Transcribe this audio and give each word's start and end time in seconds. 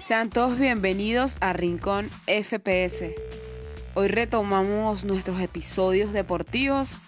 Sean 0.00 0.30
todos 0.30 0.60
bienvenidos 0.60 1.38
a 1.40 1.52
Rincón 1.52 2.08
FPS. 2.26 3.14
Hoy 3.94 4.06
retomamos 4.06 5.04
nuestros 5.04 5.40
episodios 5.40 6.12
deportivos 6.12 7.00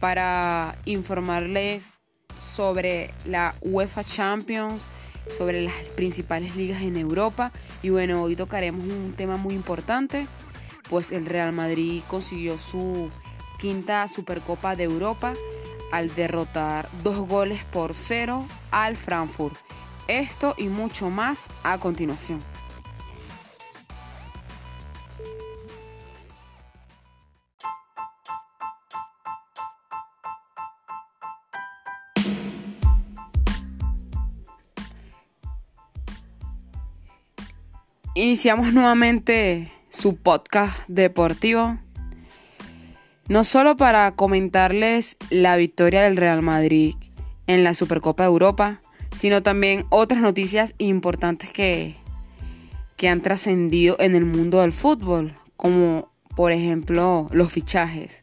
para 0.00 0.76
informarles 0.84 1.94
sobre 2.36 3.14
la 3.24 3.54
UEFA 3.62 4.04
Champions, 4.04 4.90
sobre 5.30 5.62
las 5.62 5.72
principales 5.96 6.56
ligas 6.56 6.82
en 6.82 6.98
Europa 6.98 7.52
y 7.80 7.88
bueno, 7.88 8.22
hoy 8.22 8.36
tocaremos 8.36 8.84
un 8.84 9.14
tema 9.14 9.38
muy 9.38 9.54
importante, 9.54 10.26
pues 10.90 11.12
el 11.12 11.24
Real 11.24 11.52
Madrid 11.52 12.02
consiguió 12.06 12.58
su 12.58 13.10
quinta 13.58 14.06
Supercopa 14.08 14.76
de 14.76 14.84
Europa 14.84 15.32
al 15.90 16.14
derrotar 16.14 16.90
dos 17.02 17.16
goles 17.26 17.64
por 17.64 17.94
cero 17.94 18.44
al 18.70 18.98
Frankfurt. 18.98 19.56
Esto 20.08 20.54
y 20.56 20.68
mucho 20.68 21.10
más 21.10 21.48
a 21.64 21.78
continuación. 21.78 22.40
Iniciamos 38.14 38.72
nuevamente 38.72 39.70
su 39.90 40.16
podcast 40.16 40.88
deportivo. 40.88 41.78
No 43.28 43.44
solo 43.44 43.76
para 43.76 44.12
comentarles 44.12 45.18
la 45.28 45.56
victoria 45.56 46.02
del 46.02 46.16
Real 46.16 46.40
Madrid 46.40 46.94
en 47.46 47.62
la 47.62 47.74
Supercopa 47.74 48.22
de 48.22 48.30
Europa, 48.30 48.80
sino 49.16 49.42
también 49.42 49.86
otras 49.88 50.20
noticias 50.20 50.74
importantes 50.76 51.50
que, 51.50 51.96
que 52.96 53.08
han 53.08 53.22
trascendido 53.22 53.96
en 53.98 54.14
el 54.14 54.26
mundo 54.26 54.60
del 54.60 54.72
fútbol, 54.72 55.34
como 55.56 56.10
por 56.36 56.52
ejemplo 56.52 57.28
los 57.32 57.50
fichajes. 57.50 58.22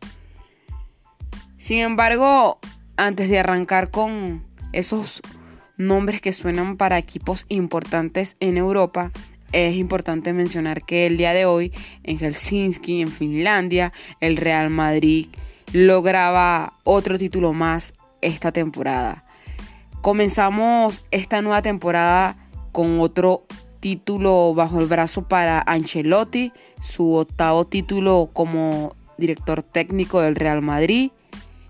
Sin 1.58 1.80
embargo, 1.80 2.60
antes 2.96 3.28
de 3.28 3.40
arrancar 3.40 3.90
con 3.90 4.44
esos 4.72 5.24
nombres 5.78 6.22
que 6.22 6.32
suenan 6.32 6.78
para 6.78 7.00
equipos 7.00 7.46
importantes 7.50 8.38
en 8.40 8.58
Europa, 8.58 9.12
es 9.52 9.76
importante 9.78 10.32
mencionar 10.32 10.84
que 10.84 11.08
el 11.08 11.18
día 11.18 11.34
de 11.34 11.46
hoy 11.46 11.72
en 12.04 12.20
Helsinki, 12.20 13.02
en 13.02 13.12
Finlandia, 13.12 13.92
el 14.20 14.38
Real 14.38 14.70
Madrid 14.70 15.28
lograba 15.72 16.74
otro 16.84 17.18
título 17.18 17.52
más 17.54 17.96
esta 18.22 18.52
temporada. 18.52 19.26
Comenzamos 20.04 21.06
esta 21.12 21.42
nueva 21.42 21.62
temporada 21.62 22.36
con 22.74 23.00
otro 23.00 23.46
título 23.80 24.54
bajo 24.54 24.82
el 24.82 24.86
brazo 24.88 25.30
para 25.30 25.62
Ancelotti, 25.62 26.52
su 26.82 27.14
octavo 27.14 27.64
título 27.64 28.30
como 28.34 28.98
director 29.18 29.64
técnico 29.64 30.20
del 30.20 30.36
Real 30.36 30.62
Madrid, 30.62 31.12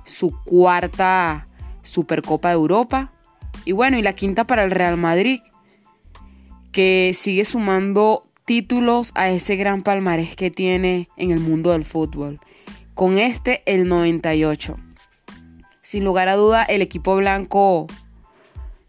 su 0.03 0.33
cuarta 0.45 1.47
Supercopa 1.83 2.47
de 2.47 2.55
Europa 2.55 3.13
y 3.65 3.71
bueno, 3.71 3.99
y 3.99 4.01
la 4.01 4.13
quinta 4.13 4.47
para 4.47 4.63
el 4.63 4.71
Real 4.71 4.97
Madrid, 4.97 5.39
que 6.71 7.11
sigue 7.13 7.45
sumando 7.45 8.23
títulos 8.45 9.11
a 9.13 9.29
ese 9.29 9.57
gran 9.57 9.83
palmarés 9.83 10.35
que 10.35 10.49
tiene 10.49 11.07
en 11.17 11.29
el 11.29 11.39
mundo 11.39 11.71
del 11.71 11.85
fútbol. 11.85 12.39
Con 12.95 13.19
este, 13.19 13.61
el 13.67 13.87
98. 13.87 14.75
Sin 15.81 16.03
lugar 16.03 16.29
a 16.29 16.35
duda, 16.35 16.63
el 16.63 16.81
equipo 16.81 17.15
blanco 17.15 17.85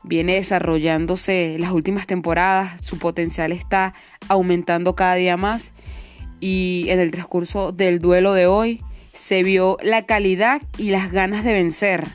viene 0.05 0.35
desarrollándose 0.35 1.57
las 1.59 1.73
últimas 1.73 2.07
temporadas, 2.07 2.85
su 2.85 2.99
potencial 2.99 3.53
está 3.53 3.95
aumentando 4.29 4.95
cada 4.95 5.15
día 5.15 5.37
más 5.37 5.75
y 6.41 6.87
en 6.89 7.01
el 7.01 7.11
transcurso 7.11 7.73
del 7.73 8.01
duelo 8.01 8.35
de 8.35 8.47
hoy 8.47 8.83
se 9.13 9.43
vio 9.43 9.77
la 9.83 10.07
calidad 10.07 10.63
y 10.79 10.91
las 10.91 11.11
ganas 11.11 11.45
de 11.45 11.53
vencer. 11.53 12.07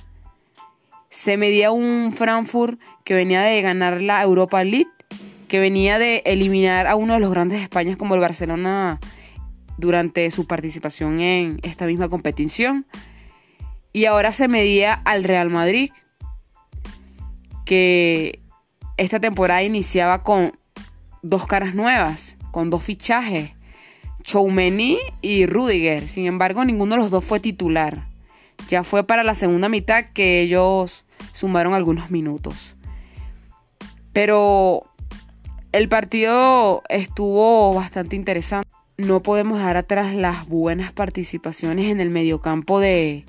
Se 1.10 1.38
medía 1.38 1.72
un 1.72 2.12
Frankfurt 2.12 2.80
que 3.04 3.16
venía 3.16 3.42
de 3.42 3.62
ganar 3.62 4.02
la 4.02 4.22
Europa 4.22 4.64
League 4.64 4.90
que 5.50 5.60
venía 5.60 6.00
de 6.00 6.22
eliminar 6.26 6.88
a 6.88 6.96
uno 6.96 7.16
de 7.16 7.20
los 7.20 7.32
grandes 7.32 7.58
de 7.58 7.64
España 7.64 7.98
como 7.98 8.16
el 8.16 8.22
Barcelona 8.22 9.00
durante 9.78 10.30
su 10.32 10.48
participación 10.48 11.20
en 11.20 11.60
esta 11.64 11.86
misma 11.86 12.08
competición. 12.08 12.86
Y 13.92 14.06
ahora 14.06 14.32
se 14.32 14.48
medía 14.48 14.94
al 14.94 15.26
Real 15.26 15.50
Madrid, 15.50 15.90
que 17.70 18.40
esta 18.98 19.20
temporada 19.20 19.62
iniciaba 19.62 20.24
con 20.24 20.54
dos 21.22 21.46
caras 21.46 21.76
nuevas, 21.76 22.36
con 22.50 22.72
dos 22.72 22.82
fichajes, 22.82 23.52
Choumeni 24.24 24.98
y 25.22 25.46
Rudiger. 25.46 26.10
Sin 26.10 26.26
embargo, 26.26 26.66
ninguno 26.66 26.96
de 26.96 27.02
los 27.02 27.12
dos 27.12 27.24
fue 27.24 27.40
titular. 27.40 28.08
Ya 28.70 28.84
fue 28.84 29.04
para 29.04 29.24
la 29.24 29.36
segunda 29.36 29.70
mitad 29.70 30.04
que 30.04 30.42
ellos 30.42 31.06
sumaron 31.32 31.76
algunos 31.76 32.10
minutos. 32.10 32.76
Pero 34.14 34.92
el 35.72 35.90
partido 35.90 36.82
estuvo 36.90 37.76
bastante 37.76 38.16
interesante. 38.16 38.68
No 38.98 39.22
podemos 39.22 39.60
dejar 39.60 39.78
atrás 39.78 40.16
las 40.16 40.48
buenas 40.48 40.92
participaciones 40.92 41.86
en 41.86 42.00
el 42.00 42.10
mediocampo 42.10 42.80
de 42.80 43.26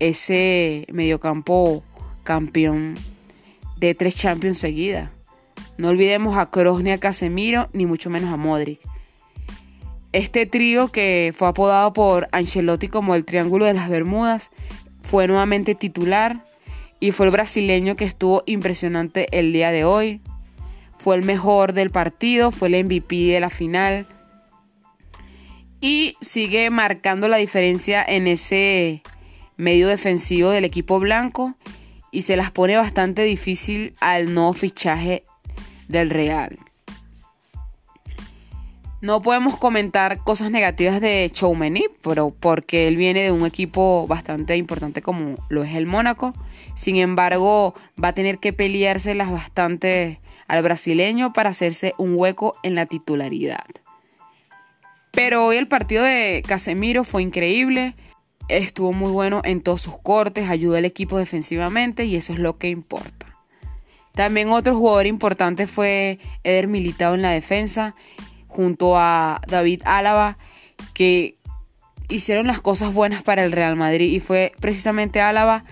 ese 0.00 0.84
mediocampo 0.92 1.82
campeón 2.24 2.98
de 3.80 3.94
tres 3.94 4.14
Champions 4.14 4.58
seguidas. 4.58 5.10
No 5.78 5.88
olvidemos 5.88 6.36
a 6.36 6.50
Kroos 6.50 6.82
ni 6.82 6.92
a 6.92 7.00
Casemiro, 7.00 7.68
ni 7.72 7.86
mucho 7.86 8.10
menos 8.10 8.32
a 8.32 8.36
Modric. 8.36 8.80
Este 10.12 10.46
trío 10.46 10.88
que 10.88 11.32
fue 11.34 11.48
apodado 11.48 11.92
por 11.92 12.28
Ancelotti 12.32 12.88
como 12.88 13.14
el 13.14 13.24
Triángulo 13.24 13.64
de 13.64 13.74
las 13.74 13.88
Bermudas 13.88 14.50
fue 15.02 15.26
nuevamente 15.26 15.74
titular 15.74 16.44
y 17.00 17.12
fue 17.12 17.26
el 17.26 17.32
brasileño 17.32 17.96
que 17.96 18.04
estuvo 18.04 18.42
impresionante 18.46 19.26
el 19.36 19.52
día 19.52 19.72
de 19.72 19.84
hoy 19.84 20.20
fue 21.00 21.16
el 21.16 21.22
mejor 21.22 21.72
del 21.72 21.90
partido, 21.90 22.50
fue 22.50 22.68
el 22.68 22.84
MVP 22.84 23.16
de 23.32 23.40
la 23.40 23.48
final 23.48 24.06
y 25.80 26.14
sigue 26.20 26.68
marcando 26.68 27.26
la 27.26 27.38
diferencia 27.38 28.04
en 28.06 28.26
ese 28.26 29.02
medio 29.56 29.88
defensivo 29.88 30.50
del 30.50 30.66
equipo 30.66 31.00
blanco 31.00 31.54
y 32.10 32.22
se 32.22 32.36
las 32.36 32.50
pone 32.50 32.76
bastante 32.76 33.22
difícil 33.22 33.94
al 34.00 34.34
no 34.34 34.52
fichaje 34.52 35.24
del 35.88 36.10
Real. 36.10 36.58
No 39.02 39.22
podemos 39.22 39.56
comentar 39.56 40.22
cosas 40.24 40.50
negativas 40.50 41.00
de 41.00 41.30
Choumeni, 41.32 41.86
pero 42.02 42.34
porque 42.38 42.86
él 42.86 42.96
viene 42.96 43.22
de 43.22 43.32
un 43.32 43.46
equipo 43.46 44.06
bastante 44.06 44.56
importante 44.56 45.00
como 45.00 45.36
lo 45.48 45.64
es 45.64 45.74
el 45.74 45.86
Mónaco. 45.86 46.34
Sin 46.74 46.96
embargo, 46.96 47.72
va 48.02 48.08
a 48.08 48.14
tener 48.14 48.38
que 48.38 48.52
peleárselas 48.52 49.30
bastante 49.30 50.20
al 50.48 50.62
brasileño 50.62 51.32
para 51.32 51.48
hacerse 51.48 51.94
un 51.96 52.14
hueco 52.14 52.54
en 52.62 52.74
la 52.74 52.84
titularidad. 52.84 53.64
Pero 55.12 55.46
hoy 55.46 55.56
el 55.56 55.66
partido 55.66 56.04
de 56.04 56.42
Casemiro 56.46 57.02
fue 57.02 57.22
increíble, 57.22 57.94
estuvo 58.56 58.92
muy 58.92 59.10
bueno 59.10 59.40
en 59.44 59.60
todos 59.60 59.80
sus 59.80 59.98
cortes, 60.00 60.48
ayudó 60.48 60.76
al 60.76 60.84
equipo 60.84 61.18
defensivamente 61.18 62.04
y 62.04 62.16
eso 62.16 62.32
es 62.32 62.38
lo 62.38 62.58
que 62.58 62.68
importa. 62.68 63.36
También 64.14 64.50
otro 64.50 64.74
jugador 64.74 65.06
importante 65.06 65.66
fue 65.66 66.18
Eder 66.42 66.66
Militao 66.66 67.14
en 67.14 67.22
la 67.22 67.30
defensa, 67.30 67.94
junto 68.48 68.98
a 68.98 69.40
David 69.46 69.82
Álava, 69.84 70.36
que 70.94 71.36
hicieron 72.08 72.46
las 72.46 72.60
cosas 72.60 72.92
buenas 72.92 73.22
para 73.22 73.44
el 73.44 73.52
Real 73.52 73.76
Madrid 73.76 74.12
y 74.12 74.20
fue 74.20 74.52
precisamente 74.60 75.20
Álava 75.20 75.64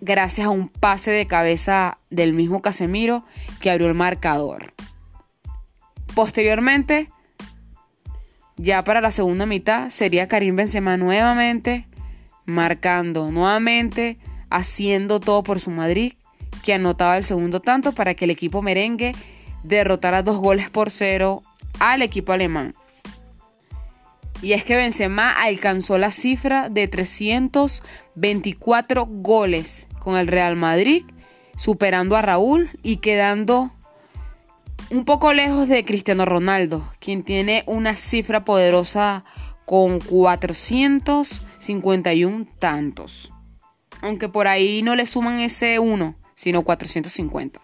gracias 0.00 0.46
a 0.46 0.50
un 0.50 0.68
pase 0.68 1.10
de 1.10 1.26
cabeza 1.26 1.98
del 2.10 2.32
mismo 2.32 2.62
Casemiro 2.62 3.24
que 3.60 3.70
abrió 3.70 3.88
el 3.88 3.94
marcador. 3.94 4.72
Posteriormente, 6.14 7.10
ya 8.56 8.84
para 8.84 9.00
la 9.00 9.10
segunda 9.10 9.44
mitad, 9.44 9.90
sería 9.90 10.28
Karim 10.28 10.56
Benzema 10.56 10.96
nuevamente 10.96 11.86
marcando, 12.46 13.30
nuevamente 13.30 14.18
haciendo 14.50 15.20
todo 15.20 15.42
por 15.42 15.60
su 15.60 15.70
Madrid, 15.70 16.14
que 16.62 16.74
anotaba 16.74 17.16
el 17.16 17.24
segundo 17.24 17.60
tanto 17.60 17.92
para 17.92 18.14
que 18.14 18.24
el 18.24 18.30
equipo 18.30 18.62
merengue 18.62 19.14
derrotara 19.62 20.22
dos 20.22 20.36
goles 20.36 20.70
por 20.70 20.90
cero 20.90 21.42
al 21.78 22.02
equipo 22.02 22.32
alemán. 22.32 22.74
Y 24.42 24.52
es 24.52 24.64
que 24.64 24.76
Benzema 24.76 25.32
alcanzó 25.32 25.98
la 25.98 26.10
cifra 26.10 26.68
de 26.68 26.88
324 26.88 29.06
goles 29.06 29.88
con 29.98 30.16
el 30.16 30.26
Real 30.26 30.56
Madrid, 30.56 31.04
superando 31.56 32.16
a 32.16 32.22
Raúl 32.22 32.68
y 32.82 32.96
quedando 32.96 33.70
un 34.90 35.04
poco 35.04 35.32
lejos 35.32 35.68
de 35.68 35.84
Cristiano 35.84 36.26
Ronaldo, 36.26 36.86
quien 37.00 37.24
tiene 37.24 37.64
una 37.66 37.96
cifra 37.96 38.44
poderosa 38.44 39.24
con 39.66 40.00
451 40.00 42.46
tantos. 42.58 43.30
Aunque 44.00 44.30
por 44.30 44.48
ahí 44.48 44.80
no 44.82 44.96
le 44.96 45.04
suman 45.04 45.40
ese 45.40 45.78
1, 45.78 46.16
sino 46.34 46.62
450. 46.62 47.60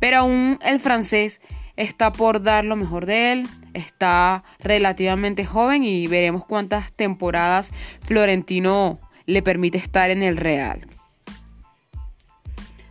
Pero 0.00 0.18
aún 0.18 0.58
el 0.62 0.80
francés 0.80 1.40
está 1.76 2.10
por 2.12 2.42
dar 2.42 2.64
lo 2.64 2.74
mejor 2.74 3.06
de 3.06 3.30
él, 3.32 3.48
está 3.74 4.42
relativamente 4.60 5.44
joven 5.44 5.84
y 5.84 6.06
veremos 6.06 6.44
cuántas 6.44 6.92
temporadas 6.92 7.72
Florentino 8.00 8.98
le 9.26 9.42
permite 9.42 9.78
estar 9.78 10.10
en 10.10 10.22
el 10.22 10.38
Real. 10.38 10.80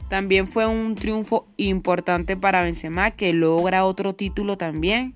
También 0.08 0.46
fue 0.46 0.68
un 0.68 0.96
triunfo 0.96 1.48
importante 1.58 2.38
para 2.38 2.62
Benzema 2.62 3.10
que 3.10 3.34
logra 3.34 3.86
otro 3.86 4.14
título 4.14 4.56
también, 4.56 5.16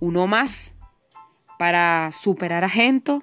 uno 0.00 0.26
más 0.26 0.74
para 1.62 2.10
superar 2.10 2.64
a 2.64 2.68
Gento 2.68 3.22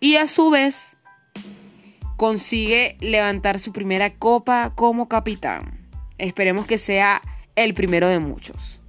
y 0.00 0.16
a 0.16 0.26
su 0.26 0.50
vez 0.50 0.96
consigue 2.16 2.96
levantar 2.98 3.60
su 3.60 3.70
primera 3.70 4.12
copa 4.12 4.72
como 4.74 5.08
capitán. 5.08 5.78
Esperemos 6.18 6.66
que 6.66 6.76
sea 6.76 7.22
el 7.54 7.72
primero 7.72 8.08
de 8.08 8.18
muchos. 8.18 8.80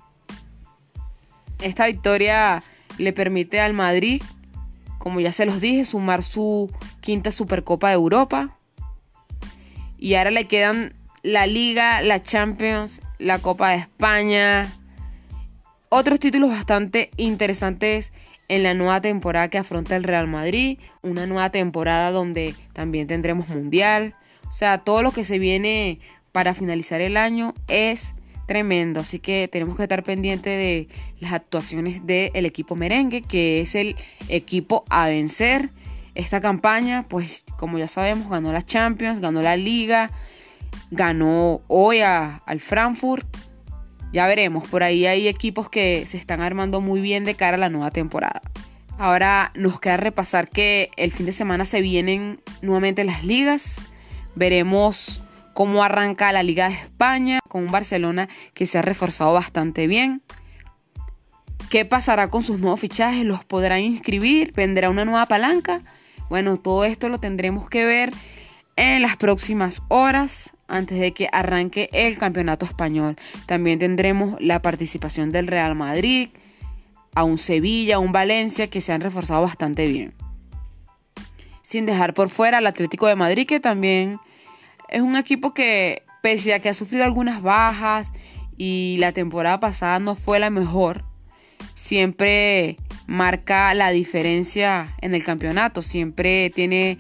Esta 1.60 1.86
victoria 1.86 2.64
le 2.98 3.14
permite 3.14 3.62
al 3.62 3.74
Madrid, 3.74 4.24
como 4.98 5.20
ya 5.20 5.32
se 5.32 5.46
los 5.46 5.62
dije, 5.62 5.86
sumar 5.86 6.24
su 6.24 6.72
quinta 7.00 7.30
Supercopa 7.30 7.90
de 7.90 7.94
Europa. 7.94 8.58
Y 10.00 10.16
ahora 10.16 10.32
le 10.32 10.48
quedan 10.48 10.96
la 11.22 11.46
Liga, 11.46 12.02
la 12.02 12.20
Champions, 12.20 13.04
la 13.20 13.38
Copa 13.38 13.70
de 13.70 13.76
España. 13.76 14.74
Otros 15.90 16.20
títulos 16.20 16.50
bastante 16.50 17.12
interesantes 17.18 18.14
en 18.52 18.64
la 18.64 18.74
nueva 18.74 19.00
temporada 19.00 19.48
que 19.48 19.58
afronta 19.58 19.96
el 19.96 20.04
Real 20.04 20.28
Madrid. 20.28 20.78
Una 21.02 21.26
nueva 21.26 21.52
temporada 21.52 22.12
donde 22.12 22.54
también 22.74 23.08
tendremos 23.08 23.48
Mundial. 23.48 24.14
O 24.46 24.52
sea, 24.52 24.80
todo 24.80 25.04
lo 25.04 25.12
que 25.12 25.24
se 25.24 25.40
viene 25.40 26.00
para 26.34 26.54
finalizar 26.54 27.00
el 27.00 27.16
año 27.16 27.54
es 27.70 28.14
tremendo. 28.48 29.00
Así 29.00 29.20
que 29.20 29.48
tenemos 29.50 29.78
que 29.78 29.84
estar 29.84 30.04
pendientes 30.04 30.52
de 30.52 30.90
las 31.22 31.32
actuaciones 31.32 32.06
del 32.06 32.46
equipo 32.46 32.76
merengue, 32.76 33.22
que 33.22 33.62
es 33.62 33.74
el 33.74 33.96
equipo 34.28 34.84
a 34.90 35.08
vencer. 35.08 35.70
Esta 36.14 36.42
campaña, 36.42 37.06
pues 37.08 37.46
como 37.56 37.78
ya 37.78 37.88
sabemos, 37.88 38.30
ganó 38.30 38.52
la 38.52 38.62
Champions, 38.62 39.22
ganó 39.22 39.42
la 39.42 39.56
Liga, 39.56 40.12
ganó 40.92 41.62
hoy 41.70 42.02
al 42.02 42.60
Frankfurt. 42.60 43.26
Ya 44.12 44.28
veremos, 44.28 44.68
por 44.68 44.84
ahí 44.84 45.06
hay 45.06 45.28
equipos 45.28 45.70
que 45.70 46.06
se 46.06 46.18
están 46.18 46.42
armando 46.42 46.82
muy 46.82 47.02
bien 47.02 47.24
de 47.24 47.36
cara 47.36 47.56
a 47.56 47.60
la 47.60 47.70
nueva 47.70 47.92
temporada. 47.92 48.42
Ahora 48.98 49.52
nos 49.56 49.80
queda 49.80 49.98
repasar 49.98 50.50
que 50.50 50.92
el 50.98 51.12
fin 51.12 51.26
de 51.26 51.32
semana 51.32 51.66
se 51.66 51.82
vienen 51.82 52.42
nuevamente 52.62 53.04
las 53.04 53.24
ligas. 53.24 53.82
Veremos 54.36 55.22
cómo 55.54 55.84
arranca 55.84 56.32
la 56.32 56.44
Liga 56.44 56.68
de 56.68 56.76
España 56.76 57.40
con 57.48 57.64
un 57.64 57.72
Barcelona 57.72 58.28
que 58.54 58.66
se 58.66 58.78
ha 58.78 58.82
reforzado 58.82 59.34
bastante 59.34 59.88
bien. 59.88 60.22
¿Qué 61.70 61.86
pasará 61.86 62.28
con 62.28 62.44
sus 62.44 62.60
nuevos 62.60 62.82
fichajes? 62.82 63.24
¿Los 63.24 63.46
podrán 63.46 63.80
inscribir? 63.80 64.52
¿Vendrá 64.54 64.90
una 64.90 65.06
nueva 65.06 65.26
palanca? 65.26 65.82
Bueno, 66.30 66.58
todo 66.58 66.84
esto 66.84 67.08
lo 67.10 67.18
tendremos 67.18 67.70
que 67.70 67.86
ver 67.86 68.14
en 68.76 69.02
las 69.02 69.18
próximas 69.18 69.84
horas 69.90 70.54
antes 70.68 71.00
de 71.00 71.14
que 71.14 71.30
arranque 71.32 71.90
el 71.92 72.18
campeonato 72.18 72.66
español. 72.66 73.16
También 73.46 73.80
tendremos 73.80 74.40
la 74.40 74.62
participación 74.62 75.32
del 75.32 75.48
Real 75.48 75.76
Madrid, 75.76 76.30
a 77.14 77.24
un 77.24 77.38
Sevilla, 77.38 77.96
a 77.96 78.00
un 78.00 78.12
Valencia 78.12 78.70
que 78.70 78.82
se 78.82 78.94
han 78.94 79.02
reforzado 79.02 79.42
bastante 79.42 79.88
bien. 79.88 80.14
Sin 81.62 81.86
dejar 81.86 82.14
por 82.14 82.30
fuera 82.30 82.60
al 82.60 82.68
Atlético 82.68 83.08
de 83.08 83.16
Madrid 83.16 83.46
que 83.46 83.60
también 83.60 84.20
es 84.90 85.02
un 85.02 85.16
equipo 85.16 85.54
que 85.54 86.04
pese 86.22 86.54
a 86.54 86.60
que 86.60 86.70
ha 86.70 86.74
sufrido 86.74 87.04
algunas 87.04 87.42
bajas 87.42 88.12
y 88.58 88.98
la 89.00 89.12
temporada 89.12 89.60
pasada 89.60 90.00
no 90.00 90.16
fue 90.16 90.40
la 90.40 90.50
mejor, 90.50 91.04
siempre 91.74 92.78
marca 93.12 93.74
la 93.74 93.92
diferencia 93.92 94.96
en 95.02 95.14
el 95.14 95.24
campeonato. 95.24 95.82
Siempre 95.82 96.50
tiene 96.50 96.98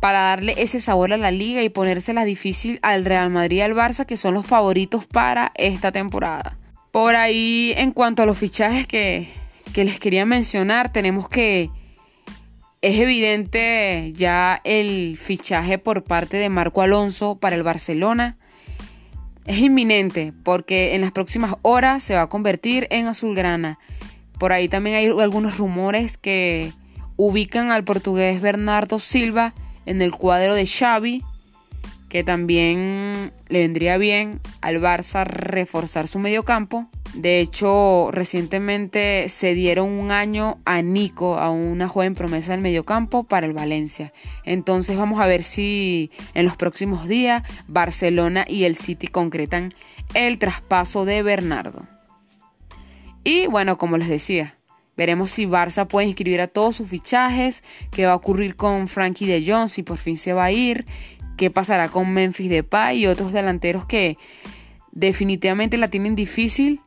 para 0.00 0.22
darle 0.22 0.54
ese 0.56 0.80
sabor 0.80 1.12
a 1.12 1.18
la 1.18 1.30
liga 1.30 1.62
y 1.62 1.68
ponérsela 1.68 2.24
difícil 2.24 2.78
al 2.82 3.04
Real 3.04 3.28
Madrid 3.28 3.58
y 3.58 3.60
al 3.60 3.74
Barça, 3.74 4.06
que 4.06 4.16
son 4.16 4.32
los 4.32 4.46
favoritos 4.46 5.06
para 5.06 5.52
esta 5.54 5.92
temporada. 5.92 6.56
Por 6.90 7.16
ahí, 7.16 7.74
en 7.76 7.92
cuanto 7.92 8.22
a 8.22 8.26
los 8.26 8.38
fichajes 8.38 8.86
que, 8.86 9.28
que 9.74 9.84
les 9.84 10.00
quería 10.00 10.24
mencionar, 10.24 10.90
tenemos 10.90 11.28
que 11.28 11.70
es 12.80 12.98
evidente 12.98 14.10
ya 14.14 14.58
el 14.64 15.18
fichaje 15.18 15.78
por 15.78 16.02
parte 16.02 16.38
de 16.38 16.48
Marco 16.48 16.80
Alonso 16.80 17.36
para 17.36 17.56
el 17.56 17.62
Barcelona. 17.62 18.38
Es 19.44 19.58
inminente 19.58 20.32
porque 20.44 20.94
en 20.94 21.02
las 21.02 21.12
próximas 21.12 21.56
horas 21.60 22.02
se 22.02 22.14
va 22.14 22.22
a 22.22 22.28
convertir 22.28 22.86
en 22.90 23.06
azulgrana. 23.06 23.78
Por 24.42 24.52
ahí 24.52 24.68
también 24.68 24.96
hay 24.96 25.06
algunos 25.06 25.56
rumores 25.56 26.18
que 26.18 26.72
ubican 27.14 27.70
al 27.70 27.84
portugués 27.84 28.42
Bernardo 28.42 28.98
Silva 28.98 29.54
en 29.86 30.02
el 30.02 30.10
cuadro 30.10 30.56
de 30.56 30.66
Xavi, 30.66 31.22
que 32.08 32.24
también 32.24 33.32
le 33.48 33.60
vendría 33.60 33.98
bien 33.98 34.40
al 34.60 34.80
Barça 34.80 35.24
reforzar 35.24 36.08
su 36.08 36.18
mediocampo. 36.18 36.88
De 37.14 37.38
hecho, 37.38 38.08
recientemente 38.10 39.28
se 39.28 39.54
dieron 39.54 39.88
un 39.90 40.10
año 40.10 40.58
a 40.64 40.82
Nico, 40.82 41.38
a 41.38 41.52
una 41.52 41.86
joven 41.86 42.16
promesa 42.16 42.50
del 42.50 42.62
mediocampo 42.62 43.22
para 43.22 43.46
el 43.46 43.52
Valencia. 43.52 44.12
Entonces 44.44 44.96
vamos 44.96 45.20
a 45.20 45.28
ver 45.28 45.44
si 45.44 46.10
en 46.34 46.46
los 46.46 46.56
próximos 46.56 47.06
días 47.06 47.44
Barcelona 47.68 48.44
y 48.48 48.64
el 48.64 48.74
City 48.74 49.06
concretan 49.06 49.72
el 50.14 50.40
traspaso 50.40 51.04
de 51.04 51.22
Bernardo. 51.22 51.86
Y 53.24 53.46
bueno, 53.46 53.76
como 53.76 53.96
les 53.96 54.08
decía, 54.08 54.56
veremos 54.96 55.30
si 55.30 55.46
Barça 55.46 55.86
puede 55.86 56.08
inscribir 56.08 56.40
a 56.40 56.48
todos 56.48 56.76
sus 56.76 56.88
fichajes, 56.88 57.62
qué 57.90 58.06
va 58.06 58.12
a 58.12 58.16
ocurrir 58.16 58.56
con 58.56 58.88
Frankie 58.88 59.26
de 59.26 59.44
Jong, 59.46 59.68
si 59.68 59.82
por 59.82 59.98
fin 59.98 60.16
se 60.16 60.32
va 60.32 60.44
a 60.44 60.52
ir, 60.52 60.86
qué 61.36 61.50
pasará 61.50 61.88
con 61.88 62.12
Memphis 62.12 62.50
Depay 62.50 62.98
y 62.98 63.06
otros 63.06 63.32
delanteros 63.32 63.86
que 63.86 64.18
definitivamente 64.90 65.76
la 65.76 65.88
tienen 65.88 66.14
difícil 66.14 66.80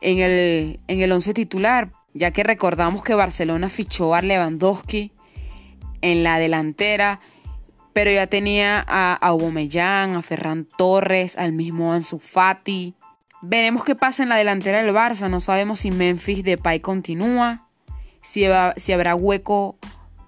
en 0.00 0.18
el, 0.18 0.80
en 0.88 1.02
el 1.02 1.12
once 1.12 1.32
titular, 1.34 1.92
ya 2.14 2.30
que 2.30 2.42
recordamos 2.42 3.04
que 3.04 3.14
Barcelona 3.14 3.68
fichó 3.68 4.14
a 4.14 4.22
Lewandowski 4.22 5.12
en 6.00 6.24
la 6.24 6.38
delantera, 6.38 7.20
pero 7.92 8.10
ya 8.10 8.26
tenía 8.26 8.84
a 8.86 9.14
Aubameyang, 9.14 10.16
a 10.16 10.22
Ferran 10.22 10.66
Torres, 10.76 11.36
al 11.36 11.52
mismo 11.52 11.92
Ansu 11.92 12.18
Fati, 12.18 12.94
Veremos 13.42 13.84
qué 13.84 13.96
pasa 13.96 14.22
en 14.22 14.28
la 14.28 14.36
delantera 14.36 14.82
del 14.82 14.94
Barça. 14.94 15.28
No 15.28 15.40
sabemos 15.40 15.80
si 15.80 15.90
Memphis 15.90 16.44
Depay 16.44 16.78
continúa, 16.78 17.66
si, 18.20 18.44
si 18.76 18.92
habrá 18.92 19.16
hueco 19.16 19.76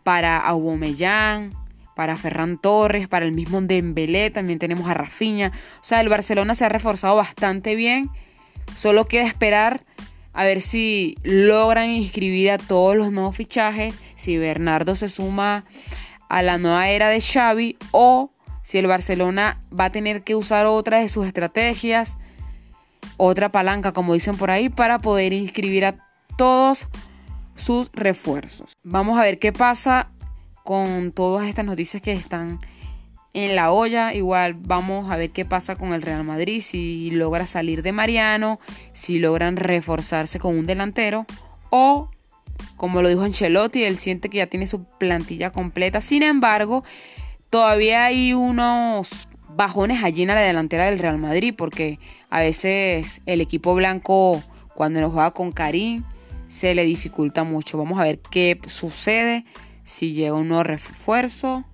para 0.02 0.38
Aubameyang, 0.38 1.52
para 1.94 2.16
Ferran 2.16 2.58
Torres, 2.58 3.06
para 3.06 3.24
el 3.24 3.30
mismo 3.30 3.62
Dembélé. 3.62 4.30
También 4.30 4.58
tenemos 4.58 4.90
a 4.90 4.94
Rafinha. 4.94 5.52
O 5.54 5.84
sea, 5.84 6.00
el 6.00 6.08
Barcelona 6.08 6.56
se 6.56 6.64
ha 6.64 6.68
reforzado 6.68 7.14
bastante 7.14 7.76
bien. 7.76 8.10
Solo 8.74 9.04
queda 9.04 9.22
esperar 9.22 9.80
a 10.32 10.44
ver 10.44 10.60
si 10.60 11.16
logran 11.22 11.90
inscribir 11.90 12.50
a 12.50 12.58
todos 12.58 12.96
los 12.96 13.12
nuevos 13.12 13.36
fichajes, 13.36 13.94
si 14.16 14.36
Bernardo 14.36 14.96
se 14.96 15.08
suma 15.08 15.64
a 16.28 16.42
la 16.42 16.58
nueva 16.58 16.88
era 16.88 17.08
de 17.08 17.20
Xavi 17.20 17.76
o 17.92 18.32
si 18.62 18.78
el 18.78 18.88
Barcelona 18.88 19.60
va 19.78 19.86
a 19.86 19.92
tener 19.92 20.24
que 20.24 20.34
usar 20.34 20.66
otra 20.66 20.98
de 20.98 21.08
sus 21.08 21.26
estrategias 21.26 22.18
otra 23.16 23.50
palanca, 23.50 23.92
como 23.92 24.14
dicen 24.14 24.36
por 24.36 24.50
ahí, 24.50 24.68
para 24.68 24.98
poder 24.98 25.32
inscribir 25.32 25.84
a 25.84 25.94
todos 26.36 26.88
sus 27.54 27.90
refuerzos. 27.92 28.76
Vamos 28.82 29.18
a 29.18 29.22
ver 29.22 29.38
qué 29.38 29.52
pasa 29.52 30.10
con 30.64 31.12
todas 31.12 31.48
estas 31.48 31.64
noticias 31.64 32.02
que 32.02 32.12
están 32.12 32.58
en 33.32 33.54
la 33.54 33.72
olla. 33.72 34.14
Igual 34.14 34.54
vamos 34.54 35.10
a 35.10 35.16
ver 35.16 35.30
qué 35.30 35.44
pasa 35.44 35.76
con 35.76 35.92
el 35.92 36.02
Real 36.02 36.24
Madrid, 36.24 36.60
si 36.60 37.10
logra 37.10 37.46
salir 37.46 37.82
de 37.82 37.92
Mariano, 37.92 38.58
si 38.92 39.18
logran 39.18 39.56
reforzarse 39.56 40.38
con 40.38 40.56
un 40.56 40.66
delantero 40.66 41.26
o 41.70 42.10
como 42.76 43.02
lo 43.02 43.08
dijo 43.08 43.22
Ancelotti, 43.22 43.84
él 43.84 43.96
siente 43.96 44.28
que 44.28 44.38
ya 44.38 44.46
tiene 44.46 44.66
su 44.66 44.84
plantilla 44.84 45.50
completa. 45.50 46.00
Sin 46.00 46.22
embargo, 46.22 46.84
todavía 47.50 48.04
hay 48.04 48.32
unos 48.32 49.28
bajones 49.56 50.02
allí 50.02 50.22
en 50.22 50.28
la 50.28 50.40
delantera 50.40 50.86
del 50.86 50.98
Real 50.98 51.18
Madrid, 51.18 51.54
porque 51.56 51.98
a 52.30 52.40
veces 52.40 53.20
el 53.26 53.40
equipo 53.40 53.74
blanco, 53.74 54.42
cuando 54.74 55.00
nos 55.00 55.12
juega 55.12 55.32
con 55.32 55.52
Karim, 55.52 56.04
se 56.48 56.74
le 56.74 56.84
dificulta 56.84 57.44
mucho. 57.44 57.78
Vamos 57.78 57.98
a 57.98 58.04
ver 58.04 58.18
qué 58.18 58.58
sucede 58.66 59.44
si 59.82 60.12
llega 60.12 60.34
un 60.34 60.48
nuevo 60.48 60.62
refuerzo 60.64 61.64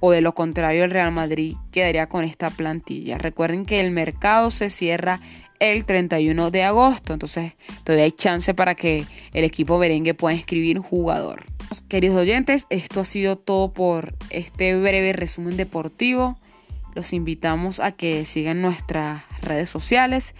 o 0.00 0.10
de 0.10 0.20
lo 0.20 0.34
contrario 0.34 0.84
el 0.84 0.90
Real 0.90 1.12
Madrid 1.12 1.56
quedaría 1.72 2.08
con 2.08 2.24
esta 2.24 2.50
plantilla. 2.50 3.16
Recuerden 3.16 3.64
que 3.64 3.80
el 3.80 3.90
mercado 3.90 4.50
se 4.50 4.68
cierra 4.68 5.20
el 5.60 5.86
31 5.86 6.50
de 6.50 6.62
agosto, 6.62 7.14
entonces 7.14 7.54
todavía 7.84 8.04
hay 8.04 8.12
chance 8.12 8.52
para 8.52 8.74
que 8.74 9.06
el 9.32 9.44
equipo 9.44 9.78
merengue 9.78 10.12
pueda 10.12 10.34
inscribir 10.34 10.78
jugador. 10.78 11.44
Queridos 11.88 12.18
oyentes, 12.18 12.66
esto 12.68 13.00
ha 13.00 13.04
sido 13.04 13.36
todo 13.36 13.72
por 13.72 14.14
este 14.28 14.78
breve 14.78 15.14
resumen 15.14 15.56
deportivo. 15.56 16.38
Los 16.94 17.12
invitamos 17.12 17.80
a 17.80 17.92
que 17.92 18.24
sigan 18.24 18.62
nuestras 18.62 19.22
redes 19.40 19.68
sociales, 19.68 20.34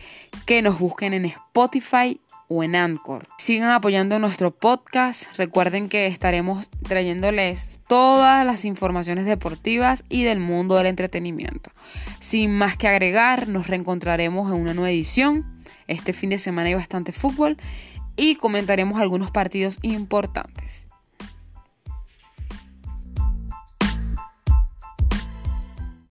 que 0.46 0.62
nos 0.62 0.78
busquen 0.78 1.12
en 1.12 1.24
Spotify 1.24 2.20
o 2.48 2.62
en 2.62 2.76
Anchor. 2.76 3.26
Sigan 3.38 3.70
apoyando 3.70 4.18
nuestro 4.18 4.50
podcast. 4.50 5.36
Recuerden 5.36 5.88
que 5.88 6.06
estaremos 6.06 6.70
trayéndoles 6.82 7.80
todas 7.88 8.46
las 8.46 8.64
informaciones 8.64 9.24
deportivas 9.24 10.04
y 10.08 10.24
del 10.24 10.40
mundo 10.40 10.76
del 10.76 10.86
entretenimiento. 10.86 11.70
Sin 12.20 12.56
más 12.56 12.76
que 12.76 12.88
agregar, 12.88 13.48
nos 13.48 13.66
reencontraremos 13.66 14.50
en 14.50 14.60
una 14.60 14.74
nueva 14.74 14.90
edición. 14.90 15.44
Este 15.88 16.12
fin 16.12 16.30
de 16.30 16.38
semana 16.38 16.68
hay 16.68 16.74
bastante 16.74 17.12
fútbol 17.12 17.56
y 18.16 18.36
comentaremos 18.36 19.00
algunos 19.00 19.30
partidos 19.30 19.78
importantes. 19.82 20.88